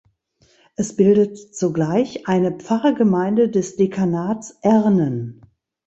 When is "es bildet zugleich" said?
0.75-2.25